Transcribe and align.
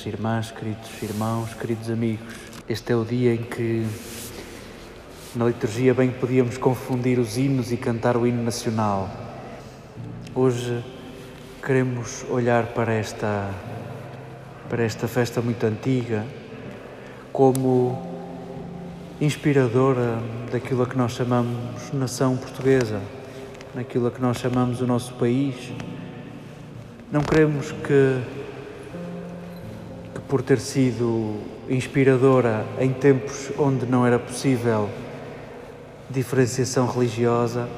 Queridas 0.00 0.06
irmãs, 0.06 0.50
queridos 0.50 1.02
irmãos, 1.02 1.54
queridos 1.54 1.90
amigos, 1.90 2.34
este 2.66 2.92
é 2.92 2.96
o 2.96 3.04
dia 3.04 3.34
em 3.34 3.42
que 3.42 3.86
na 5.34 5.44
liturgia 5.46 5.92
bem 5.92 6.10
podíamos 6.10 6.56
confundir 6.56 7.18
os 7.18 7.36
hinos 7.36 7.70
e 7.70 7.76
cantar 7.76 8.16
o 8.16 8.26
hino 8.26 8.42
nacional. 8.42 9.10
Hoje 10.34 10.82
queremos 11.62 12.24
olhar 12.30 12.68
para 12.68 12.94
esta 12.94 13.50
para 14.70 14.84
esta 14.84 15.06
festa 15.06 15.42
muito 15.42 15.66
antiga 15.66 16.24
como 17.32 18.00
inspiradora 19.20 20.18
daquilo 20.50 20.82
a 20.82 20.86
que 20.86 20.96
nós 20.96 21.12
chamamos 21.12 21.92
nação 21.92 22.38
portuguesa, 22.38 23.02
naquilo 23.74 24.06
a 24.06 24.10
que 24.10 24.20
nós 24.20 24.38
chamamos 24.38 24.80
o 24.80 24.86
nosso 24.86 25.12
país. 25.14 25.72
Não 27.12 27.20
queremos 27.20 27.72
que 27.72 28.40
por 30.30 30.42
ter 30.42 30.60
sido 30.60 31.38
inspiradora 31.68 32.64
em 32.78 32.92
tempos 32.92 33.50
onde 33.58 33.84
não 33.84 34.06
era 34.06 34.16
possível 34.16 34.88
diferenciação 36.08 36.86
religiosa, 36.86 37.68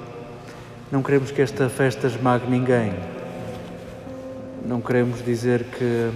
não 0.91 1.03
queremos 1.03 1.31
que 1.31 1.41
esta 1.41 1.71
festa 1.71 2.07
esmague 2.07 2.47
ninguém. 2.51 2.93
Não 4.67 4.83
queremos 4.83 5.25
dizer 5.25 5.65
que, 5.65 6.11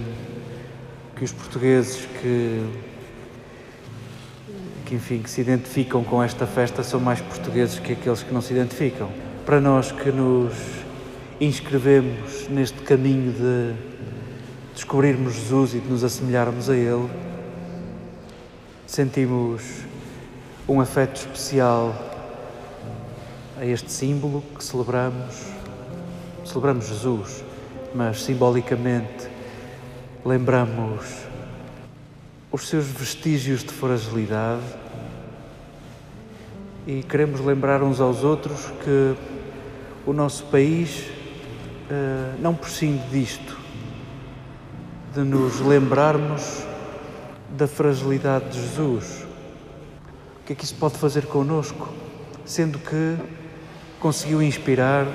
que 1.15 1.23
os 1.23 1.31
portugueses 1.31 2.07
que, 2.21 2.63
que, 4.85 4.93
enfim, 4.93 5.23
que 5.23 5.31
se 5.31 5.41
identificam 5.41 6.03
com 6.03 6.21
esta 6.21 6.45
festa 6.45 6.83
são 6.83 6.99
mais 6.99 7.19
portugueses 7.19 7.79
que 7.79 7.93
aqueles 7.93 8.21
que 8.21 8.31
não 8.31 8.41
se 8.41 8.53
identificam. 8.53 9.09
Para 9.43 9.59
nós 9.59 9.91
que 9.91 10.11
nos 10.11 10.53
inscrevemos 11.41 12.47
neste 12.47 12.77
caminho 12.83 13.31
de 13.31 13.97
descobrirmos 14.77 15.33
Jesus 15.33 15.73
e 15.73 15.79
de 15.79 15.89
nos 15.89 16.03
assemelharmos 16.03 16.69
a 16.69 16.75
Ele, 16.75 17.09
sentimos 18.85 19.63
um 20.69 20.79
afeto 20.79 21.15
especial 21.15 21.95
a 23.57 23.65
este 23.65 23.91
símbolo 23.91 24.43
que 24.55 24.63
celebramos. 24.63 25.47
Celebramos 26.45 26.89
Jesus, 26.89 27.43
mas 27.95 28.21
simbolicamente 28.21 29.27
lembramos 30.23 31.07
os 32.51 32.67
seus 32.67 32.85
vestígios 32.85 33.63
de 33.63 33.71
fragilidade 33.71 34.61
e 36.85 37.01
queremos 37.01 37.39
lembrar 37.39 37.81
uns 37.81 37.99
aos 37.99 38.23
outros 38.23 38.67
que 38.83 39.15
o 40.05 40.13
nosso 40.13 40.45
país 40.45 41.07
uh, 41.89 42.39
não 42.39 42.53
prescinde 42.53 43.03
disto 43.09 43.66
de 45.17 45.23
nos 45.23 45.61
lembrarmos 45.61 46.63
da 47.57 47.67
fragilidade 47.67 48.49
de 48.49 48.61
Jesus. 48.61 49.25
O 50.41 50.45
que 50.45 50.53
é 50.53 50.55
que 50.55 50.63
isso 50.63 50.75
pode 50.75 50.95
fazer 50.99 51.25
connosco? 51.25 51.89
Sendo 52.45 52.77
que 52.77 53.17
conseguiu 53.99 54.43
inspirar 54.43 55.07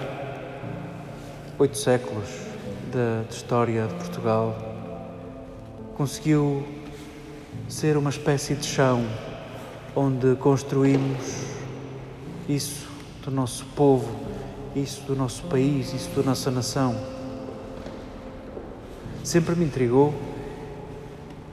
oito 1.57 1.79
séculos 1.79 2.29
de, 2.91 3.29
de 3.29 3.33
história 3.33 3.87
de 3.87 3.95
Portugal, 3.95 4.59
conseguiu 5.97 6.67
ser 7.69 7.97
uma 7.97 8.11
espécie 8.11 8.57
de 8.57 8.67
chão 8.67 9.07
onde 9.95 10.35
construímos 10.35 11.45
isso 12.49 12.89
do 13.25 13.31
nosso 13.31 13.65
povo, 13.77 14.11
isso 14.75 15.03
do 15.03 15.15
nosso 15.15 15.45
país, 15.45 15.93
isso 15.95 16.11
da 16.11 16.25
nossa 16.25 16.51
nação 16.51 17.22
sempre 19.23 19.55
me 19.55 19.65
intrigou 19.65 20.13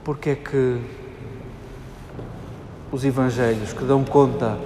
porque 0.03 0.31
é 0.31 0.35
que 0.35 0.79
os 2.91 3.05
Evangelhos 3.05 3.73
que 3.73 3.83
dão 3.83 4.03
conta 4.03 4.57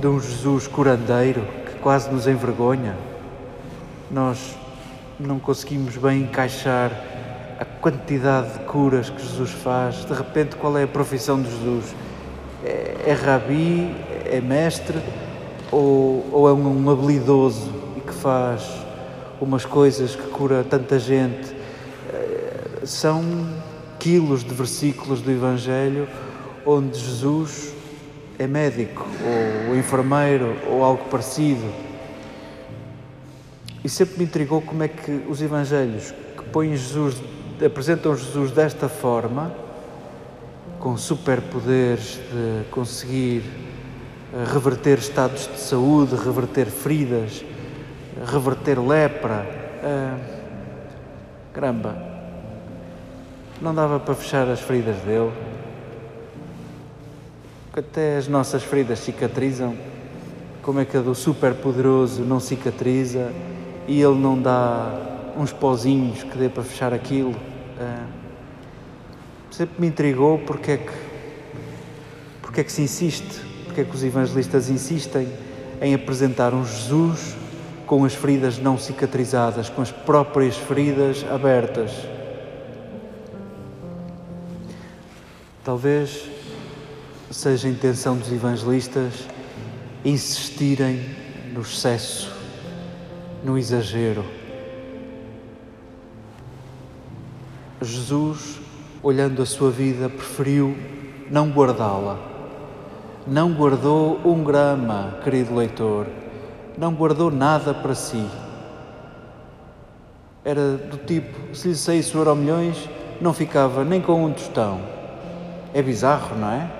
de 0.00 0.06
um 0.06 0.20
Jesus 0.20 0.66
curandeiro 0.66 1.42
que 1.66 1.78
quase 1.78 2.10
nos 2.10 2.26
envergonha, 2.26 2.94
nós 4.10 4.54
não 5.18 5.38
conseguimos 5.38 5.96
bem 5.96 6.22
encaixar 6.22 6.90
a 7.58 7.64
quantidade 7.64 8.52
de 8.52 8.58
curas 8.64 9.08
que 9.08 9.22
Jesus 9.22 9.50
faz. 9.50 10.04
De 10.04 10.12
repente, 10.12 10.56
qual 10.56 10.76
é 10.76 10.82
a 10.82 10.88
profissão 10.88 11.40
de 11.40 11.48
Jesus? 11.48 11.94
É, 12.64 12.96
é 13.06 13.12
rabi, 13.12 13.94
é 14.26 14.40
mestre 14.40 14.98
ou, 15.70 16.28
ou 16.30 16.48
é 16.48 16.52
um, 16.52 16.90
habilidoso 16.90 17.72
e 17.96 18.00
que 18.00 18.12
faz 18.12 18.68
umas 19.40 19.64
coisas 19.64 20.14
que 20.14 20.28
cura 20.28 20.64
tanta 20.68 20.98
gente? 20.98 21.61
São 22.84 23.22
quilos 23.98 24.42
de 24.44 24.54
versículos 24.54 25.20
do 25.20 25.30
Evangelho 25.30 26.08
onde 26.66 26.98
Jesus 26.98 27.72
é 28.38 28.46
médico 28.46 29.06
ou 29.68 29.76
enfermeiro 29.76 30.56
ou 30.68 30.82
algo 30.82 31.04
parecido. 31.08 31.66
E 33.84 33.88
sempre 33.88 34.18
me 34.18 34.24
intrigou 34.24 34.60
como 34.62 34.82
é 34.82 34.88
que 34.88 35.22
os 35.28 35.42
Evangelhos 35.42 36.12
que 36.36 36.44
põem 36.50 36.70
Jesus, 36.70 37.16
apresentam 37.64 38.16
Jesus 38.16 38.50
desta 38.52 38.88
forma, 38.88 39.54
com 40.78 40.96
superpoderes 40.96 42.14
de 42.14 42.68
conseguir 42.70 43.42
eh, 44.32 44.44
reverter 44.52 44.98
estados 44.98 45.46
de 45.46 45.60
saúde, 45.60 46.16
reverter 46.16 46.66
feridas, 46.66 47.44
reverter 48.26 48.80
lepra. 48.80 49.46
Ah, 49.84 50.18
caramba, 51.52 52.11
não 53.62 53.72
dava 53.72 54.00
para 54.00 54.14
fechar 54.16 54.48
as 54.48 54.60
feridas 54.60 54.96
dele. 55.02 55.30
Até 57.72 58.16
as 58.16 58.26
nossas 58.26 58.64
feridas 58.64 58.98
cicatrizam. 58.98 59.76
Como 60.62 60.80
é 60.80 60.84
que 60.84 60.96
a 60.96 61.00
do 61.00 61.14
super 61.14 61.54
poderoso 61.54 62.22
não 62.22 62.40
cicatriza 62.40 63.32
e 63.86 64.02
ele 64.02 64.18
não 64.18 64.40
dá 64.40 64.92
uns 65.36 65.52
pozinhos 65.52 66.24
que 66.24 66.36
dê 66.36 66.48
para 66.48 66.64
fechar 66.64 66.92
aquilo? 66.92 67.36
É. 67.78 67.98
Sempre 69.52 69.80
me 69.80 69.86
intrigou 69.86 70.38
porque 70.40 70.72
é 70.72 70.76
que, 70.78 70.92
porque 72.42 72.60
é 72.62 72.64
que 72.64 72.72
se 72.72 72.82
insiste, 72.82 73.40
porque 73.64 73.82
é 73.82 73.84
que 73.84 73.94
os 73.94 74.02
evangelistas 74.02 74.70
insistem 74.70 75.28
em 75.80 75.94
apresentar 75.94 76.52
um 76.52 76.64
Jesus 76.64 77.36
com 77.86 78.04
as 78.04 78.14
feridas 78.14 78.58
não 78.58 78.76
cicatrizadas, 78.76 79.68
com 79.68 79.82
as 79.82 79.92
próprias 79.92 80.56
feridas 80.56 81.24
abertas. 81.30 81.92
Talvez 85.64 86.28
seja 87.30 87.68
a 87.68 87.70
intenção 87.70 88.16
dos 88.16 88.32
evangelistas 88.32 89.28
insistirem 90.04 91.00
no 91.52 91.60
excesso, 91.60 92.34
no 93.44 93.56
exagero. 93.56 94.24
Jesus, 97.80 98.58
olhando 99.04 99.40
a 99.40 99.46
sua 99.46 99.70
vida, 99.70 100.08
preferiu 100.08 100.76
não 101.30 101.50
guardá-la. 101.50 102.18
Não 103.24 103.52
guardou 103.52 104.20
um 104.24 104.42
grama, 104.42 105.20
querido 105.22 105.54
leitor, 105.54 106.08
não 106.76 106.92
guardou 106.92 107.30
nada 107.30 107.72
para 107.72 107.94
si. 107.94 108.26
Era 110.44 110.76
do 110.76 110.96
tipo, 110.96 111.54
se 111.54 111.68
lhe 111.68 111.76
saísse 111.76 112.16
o 112.16 112.34
milhões, 112.34 112.88
não 113.20 113.32
ficava 113.32 113.84
nem 113.84 114.00
com 114.00 114.24
um 114.24 114.32
tostão 114.32 115.01
é 115.74 115.82
bizarro, 115.82 116.36
não 116.36 116.50
é? 116.50 116.70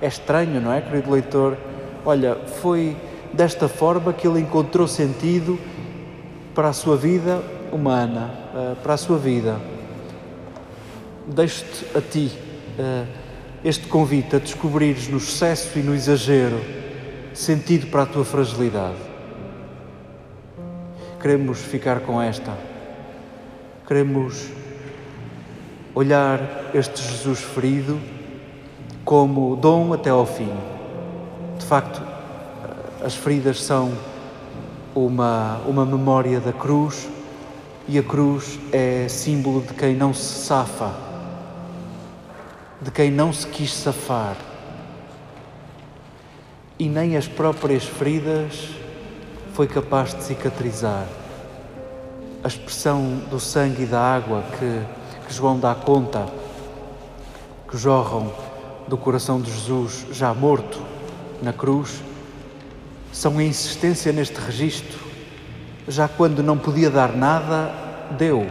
É 0.00 0.06
estranho, 0.06 0.60
não 0.60 0.72
é, 0.72 0.80
querido 0.80 1.10
leitor? 1.10 1.56
Olha, 2.04 2.36
foi 2.60 2.96
desta 3.32 3.68
forma 3.68 4.12
que 4.12 4.26
ele 4.26 4.40
encontrou 4.40 4.86
sentido 4.88 5.58
para 6.54 6.68
a 6.68 6.72
sua 6.72 6.96
vida 6.96 7.42
humana, 7.70 8.30
eh, 8.54 8.74
para 8.82 8.94
a 8.94 8.96
sua 8.96 9.16
vida. 9.16 9.58
Deixo-te 11.26 11.96
a 11.96 12.00
ti 12.00 12.32
eh, 12.78 13.04
este 13.64 13.86
convite 13.86 14.36
a 14.36 14.38
descobrires 14.38 15.08
no 15.08 15.18
excesso 15.18 15.78
e 15.78 15.82
no 15.82 15.94
exagero 15.94 16.60
sentido 17.32 17.86
para 17.86 18.02
a 18.02 18.06
tua 18.06 18.24
fragilidade. 18.24 18.98
Queremos 21.20 21.60
ficar 21.60 22.00
com 22.00 22.20
esta. 22.20 22.52
Queremos 23.86 24.48
olhar 25.94 26.70
este 26.74 27.00
Jesus 27.00 27.40
ferido 27.40 28.00
como 29.12 29.56
dom 29.56 29.92
até 29.92 30.08
ao 30.08 30.24
fim. 30.24 30.50
De 31.58 31.66
facto, 31.66 32.00
as 33.04 33.14
feridas 33.14 33.62
são 33.62 33.92
uma, 34.94 35.60
uma 35.66 35.84
memória 35.84 36.40
da 36.40 36.50
cruz 36.50 37.10
e 37.86 37.98
a 37.98 38.02
cruz 38.02 38.58
é 38.72 39.06
símbolo 39.10 39.60
de 39.60 39.74
quem 39.74 39.94
não 39.94 40.14
se 40.14 40.46
safa, 40.46 40.94
de 42.80 42.90
quem 42.90 43.10
não 43.10 43.34
se 43.34 43.46
quis 43.48 43.74
safar. 43.74 44.34
E 46.78 46.88
nem 46.88 47.14
as 47.14 47.28
próprias 47.28 47.84
feridas 47.84 48.70
foi 49.52 49.66
capaz 49.66 50.14
de 50.14 50.24
cicatrizar. 50.24 51.06
A 52.42 52.48
expressão 52.48 53.20
do 53.30 53.38
sangue 53.38 53.82
e 53.82 53.86
da 53.86 54.00
água 54.00 54.42
que, 54.58 55.26
que 55.26 55.34
João 55.34 55.60
dá 55.60 55.74
conta 55.74 56.26
que 57.68 57.76
jorram 57.76 58.51
do 58.92 58.98
coração 58.98 59.40
de 59.40 59.50
Jesus 59.50 60.04
já 60.12 60.34
morto 60.34 60.78
na 61.40 61.50
cruz 61.50 62.02
são 63.10 63.38
a 63.38 63.42
insistência 63.42 64.12
neste 64.12 64.38
registro. 64.38 64.98
Já 65.88 66.06
quando 66.06 66.42
não 66.42 66.58
podia 66.58 66.90
dar 66.90 67.16
nada, 67.16 67.72
deu. 68.18 68.46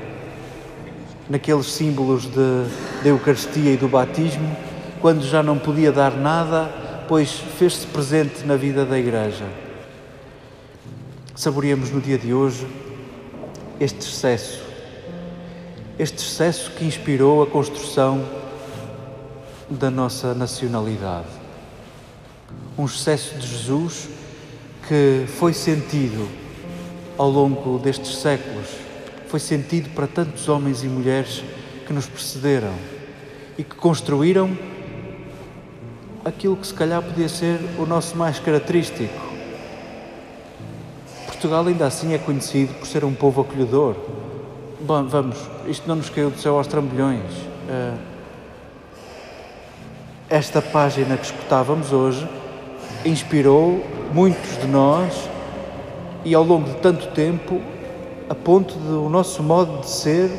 Naqueles 1.30 1.68
símbolos 1.68 2.24
de, 2.24 3.04
de 3.04 3.10
Eucaristia 3.10 3.72
e 3.72 3.78
do 3.78 3.88
batismo, 3.88 4.58
quando 5.00 5.22
já 5.22 5.44
não 5.44 5.60
podia 5.60 5.92
dar 5.92 6.18
nada, 6.18 6.72
pois 7.08 7.34
fez-se 7.34 7.86
presente 7.86 8.44
na 8.44 8.56
vida 8.56 8.84
da 8.84 8.98
Igreja. 8.98 9.46
Saboreamos 11.36 11.92
no 11.92 12.02
dia 12.02 12.18
de 12.18 12.34
hoje 12.34 12.66
este 13.80 14.00
excesso, 14.00 14.64
este 16.00 16.18
excesso 16.18 16.72
que 16.72 16.84
inspirou 16.84 17.44
a 17.44 17.46
construção 17.46 18.41
da 19.72 19.90
nossa 19.90 20.34
nacionalidade. 20.34 21.28
Um 22.78 22.86
excesso 22.86 23.36
de 23.36 23.48
Jesus 23.48 24.10
que 24.88 25.26
foi 25.28 25.54
sentido 25.54 26.28
ao 27.18 27.30
longo 27.30 27.80
destes 27.80 28.18
séculos, 28.18 28.68
foi 29.28 29.40
sentido 29.40 29.90
para 29.96 30.08
tantos 30.08 30.50
homens 30.50 30.84
e 30.84 30.88
mulheres 30.88 31.44
que 31.86 31.94
nos 31.94 32.06
precederam 32.06 32.74
e 33.58 33.64
que 33.64 33.76
construíram 33.76 34.58
aquilo 36.26 36.58
que 36.58 36.68
se 36.68 36.74
calhar 36.74 37.02
podia 37.02 37.30
ser 37.30 37.60
o 37.80 37.86
nosso 37.86 38.18
mais 38.18 38.40
característico. 38.40 39.32
Portugal 41.28 41.66
ainda 41.66 41.88
assim 41.88 42.14
é 42.14 42.18
conhecido 42.18 42.74
por 42.74 42.88
ser 42.88 43.06
um 43.06 43.14
povo 43.14 43.42
acolhedor. 43.42 43.96
Bom, 44.82 45.08
vamos, 45.08 45.38
isto 45.68 45.88
não 45.88 45.96
nos 45.96 46.10
caiu 46.10 46.30
do 46.30 46.40
céu 46.40 46.58
aos 46.58 46.68
trambolhões. 46.68 47.32
Uh, 47.32 48.11
esta 50.32 50.62
página 50.62 51.18
que 51.18 51.26
escutávamos 51.26 51.92
hoje 51.92 52.26
inspirou 53.04 53.86
muitos 54.14 54.58
de 54.58 54.66
nós 54.66 55.30
e 56.24 56.34
ao 56.34 56.42
longo 56.42 56.70
de 56.70 56.78
tanto 56.78 57.08
tempo 57.08 57.62
a 58.30 58.34
ponto 58.34 58.76
do 58.76 59.10
nosso 59.10 59.44
modo 59.44 59.82
de 59.82 59.90
ser 59.90 60.32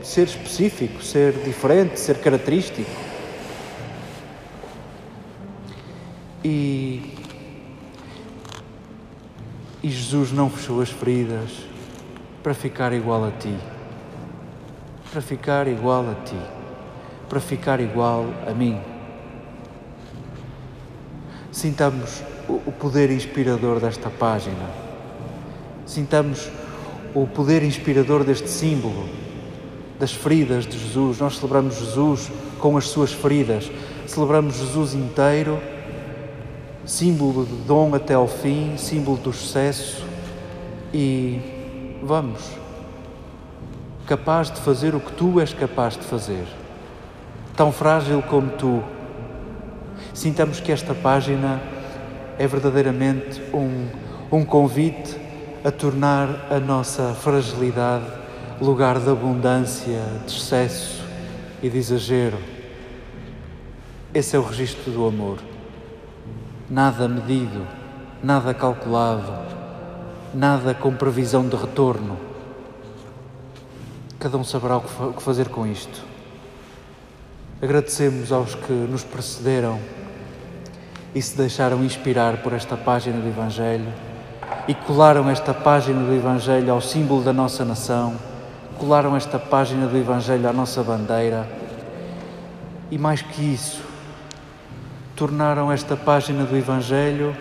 ser 0.00 0.28
específico, 0.28 1.02
ser 1.02 1.32
diferente, 1.44 1.98
ser 1.98 2.18
característico. 2.20 2.90
E, 6.42 7.14
e 9.82 9.90
Jesus 9.90 10.32
não 10.32 10.48
fechou 10.48 10.80
as 10.80 10.88
feridas 10.88 11.50
para 12.42 12.54
ficar 12.54 12.92
igual 12.94 13.24
a 13.26 13.30
ti, 13.32 13.54
para 15.12 15.20
ficar 15.20 15.68
igual 15.68 16.08
a 16.08 16.14
ti, 16.24 16.40
para 17.28 17.40
ficar 17.40 17.80
igual 17.80 18.24
a 18.46 18.52
mim. 18.52 18.89
Sintamos 21.60 22.22
o 22.48 22.72
poder 22.72 23.10
inspirador 23.10 23.80
desta 23.80 24.08
página, 24.08 24.70
sintamos 25.84 26.48
o 27.14 27.26
poder 27.26 27.62
inspirador 27.62 28.24
deste 28.24 28.48
símbolo, 28.48 29.06
das 29.98 30.10
feridas 30.10 30.64
de 30.64 30.78
Jesus. 30.78 31.18
Nós 31.18 31.36
celebramos 31.36 31.74
Jesus 31.74 32.32
com 32.58 32.78
as 32.78 32.88
suas 32.88 33.12
feridas, 33.12 33.70
celebramos 34.06 34.56
Jesus 34.56 34.94
inteiro 34.94 35.60
símbolo 36.86 37.44
de 37.44 37.56
dom 37.66 37.94
até 37.94 38.14
ao 38.14 38.26
fim, 38.26 38.78
símbolo 38.78 39.18
do 39.18 39.30
sucesso 39.30 40.02
e 40.94 41.98
vamos, 42.02 42.40
capaz 44.06 44.50
de 44.50 44.58
fazer 44.62 44.94
o 44.94 45.00
que 45.00 45.12
tu 45.12 45.38
és 45.38 45.52
capaz 45.52 45.94
de 45.94 46.04
fazer, 46.04 46.46
tão 47.54 47.70
frágil 47.70 48.22
como 48.22 48.48
tu. 48.52 48.82
Sintamos 50.14 50.60
que 50.60 50.72
esta 50.72 50.94
página 50.94 51.60
é 52.38 52.46
verdadeiramente 52.46 53.40
um, 53.52 53.88
um 54.30 54.44
convite 54.44 55.16
a 55.64 55.70
tornar 55.70 56.48
a 56.50 56.58
nossa 56.58 57.14
fragilidade 57.14 58.06
lugar 58.60 58.98
de 58.98 59.10
abundância, 59.10 60.02
de 60.26 60.36
excesso 60.36 61.02
e 61.62 61.68
de 61.68 61.78
exagero. 61.78 62.38
Esse 64.12 64.36
é 64.36 64.38
o 64.38 64.42
registro 64.42 64.90
do 64.90 65.06
amor 65.06 65.38
nada 66.70 67.08
medido, 67.08 67.66
nada 68.22 68.54
calculado, 68.54 69.32
nada 70.32 70.72
com 70.72 70.94
previsão 70.94 71.48
de 71.48 71.56
retorno. 71.56 72.16
Cada 74.20 74.38
um 74.38 74.44
saberá 74.44 74.76
o 74.76 75.12
que 75.12 75.22
fazer 75.22 75.48
com 75.48 75.66
isto. 75.66 76.09
Agradecemos 77.62 78.32
aos 78.32 78.54
que 78.54 78.72
nos 78.72 79.04
precederam 79.04 79.78
e 81.14 81.20
se 81.20 81.36
deixaram 81.36 81.84
inspirar 81.84 82.38
por 82.38 82.54
esta 82.54 82.74
página 82.74 83.20
do 83.20 83.28
Evangelho 83.28 83.92
e 84.66 84.72
colaram 84.74 85.28
esta 85.28 85.52
página 85.52 86.02
do 86.02 86.14
Evangelho 86.14 86.72
ao 86.72 86.80
símbolo 86.80 87.22
da 87.22 87.34
nossa 87.34 87.62
nação, 87.62 88.16
colaram 88.78 89.14
esta 89.14 89.38
página 89.38 89.86
do 89.86 89.94
Evangelho 89.94 90.48
à 90.48 90.54
nossa 90.54 90.82
bandeira 90.82 91.46
e 92.90 92.96
mais 92.96 93.20
que 93.20 93.42
isso, 93.42 93.82
tornaram 95.14 95.70
esta 95.70 95.94
página 95.94 96.44
do 96.44 96.56
Evangelho 96.56 97.36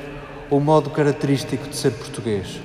o 0.50 0.60
modo 0.60 0.89
característico 0.89 1.69
de 1.69 1.77
ser 1.77 1.92
português. 1.92 2.60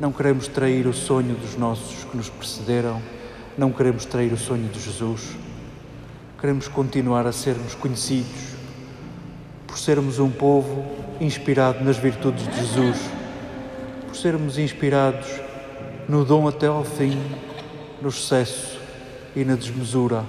Não 0.00 0.10
queremos 0.10 0.48
trair 0.48 0.88
o 0.88 0.92
sonho 0.92 1.36
dos 1.36 1.56
nossos 1.56 2.02
que 2.02 2.16
nos 2.16 2.28
precederam, 2.28 3.00
não 3.56 3.72
queremos 3.72 4.04
trair 4.04 4.32
o 4.32 4.36
sonho 4.36 4.68
de 4.68 4.80
Jesus. 4.80 5.36
Queremos 6.40 6.68
continuar 6.68 7.26
a 7.26 7.32
sermos 7.32 7.74
conhecidos 7.74 8.52
por 9.66 9.78
sermos 9.78 10.18
um 10.18 10.30
povo 10.30 10.84
inspirado 11.20 11.84
nas 11.84 11.96
virtudes 11.96 12.46
de 12.46 12.56
Jesus, 12.56 12.98
por 14.06 14.16
sermos 14.16 14.58
inspirados 14.58 15.28
no 16.08 16.24
dom 16.24 16.48
até 16.48 16.66
ao 16.66 16.84
fim, 16.84 17.16
no 18.00 18.08
excesso 18.08 18.78
e 19.34 19.44
na 19.44 19.54
desmesura 19.54 20.24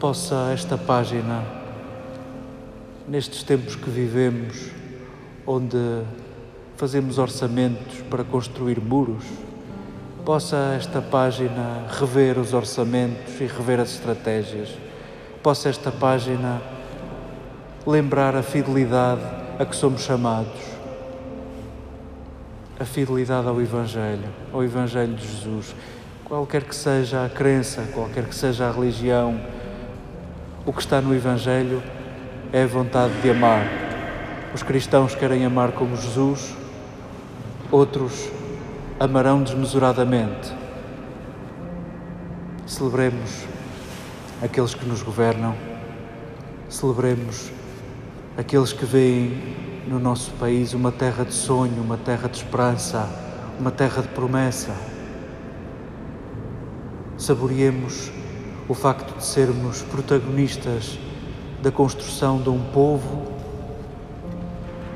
possa 0.00 0.50
esta 0.54 0.78
página, 0.78 1.44
nestes 3.06 3.42
tempos 3.42 3.76
que 3.76 3.90
vivemos, 3.90 4.70
onde 5.46 5.76
fazemos 6.78 7.18
orçamentos 7.18 8.00
para 8.08 8.24
construir 8.24 8.80
muros, 8.80 9.24
possa 10.24 10.74
esta 10.76 11.00
página 11.00 11.86
rever 11.88 12.38
os 12.38 12.52
orçamentos 12.52 13.40
e 13.40 13.46
rever 13.46 13.80
as 13.80 13.90
estratégias, 13.90 14.68
possa 15.42 15.68
esta 15.68 15.90
página 15.90 16.60
lembrar 17.86 18.36
a 18.36 18.42
fidelidade 18.42 19.22
a 19.58 19.64
que 19.64 19.74
somos 19.74 20.02
chamados, 20.02 20.60
a 22.78 22.84
fidelidade 22.84 23.48
ao 23.48 23.60
Evangelho, 23.60 24.28
ao 24.52 24.62
Evangelho 24.62 25.14
de 25.14 25.26
Jesus, 25.26 25.74
qualquer 26.24 26.64
que 26.64 26.74
seja 26.74 27.24
a 27.24 27.28
crença, 27.28 27.82
qualquer 27.92 28.24
que 28.24 28.34
seja 28.34 28.68
a 28.68 28.72
religião, 28.72 29.40
o 30.64 30.72
que 30.72 30.80
está 30.80 31.00
no 31.00 31.14
Evangelho 31.14 31.82
é 32.52 32.62
a 32.62 32.66
vontade 32.66 33.14
de 33.22 33.30
amar. 33.30 33.66
Os 34.54 34.62
cristãos 34.62 35.14
querem 35.14 35.44
amar 35.44 35.72
como 35.72 35.96
Jesus, 35.96 36.54
outros 37.70 38.39
amarão 39.00 39.42
desmesuradamente. 39.42 40.52
Celebremos 42.66 43.46
aqueles 44.42 44.74
que 44.74 44.84
nos 44.84 45.02
governam, 45.02 45.56
celebremos 46.68 47.50
aqueles 48.36 48.74
que 48.74 48.84
veem 48.84 49.56
no 49.88 49.98
nosso 49.98 50.30
país 50.32 50.74
uma 50.74 50.92
terra 50.92 51.24
de 51.24 51.32
sonho, 51.32 51.80
uma 51.80 51.96
terra 51.96 52.28
de 52.28 52.36
esperança, 52.36 53.08
uma 53.58 53.70
terra 53.70 54.02
de 54.02 54.08
promessa. 54.08 54.76
Saboreemos 57.16 58.10
o 58.68 58.74
facto 58.74 59.16
de 59.16 59.24
sermos 59.24 59.80
protagonistas 59.80 60.98
da 61.62 61.72
construção 61.72 62.38
de 62.38 62.50
um 62.50 62.60
povo 62.66 63.32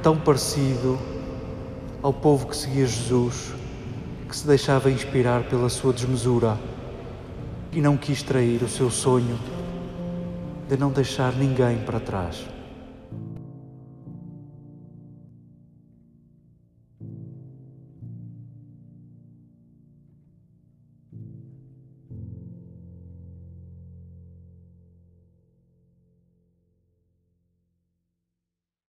tão 0.03 0.15
parecido 0.15 0.99
ao 2.03 2.13
povo 2.13 2.49
que 2.49 2.55
seguia 2.55 2.87
Jesus, 2.87 3.64
que 4.29 4.37
se 4.37 4.47
deixava 4.47 4.91
inspirar 4.91 5.45
pela 5.45 5.69
sua 5.69 5.93
desmesura 5.93 6.59
e 7.73 7.81
não 7.81 7.97
quis 7.97 8.23
trair 8.23 8.63
o 8.63 8.69
seu 8.69 8.91
sonho 8.91 9.39
de 10.69 10.77
não 10.77 10.91
deixar 10.91 11.33
ninguém 11.33 11.79
para 11.79 12.01
trás. 12.01 12.54